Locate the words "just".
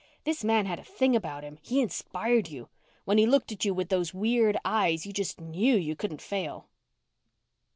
5.13-5.39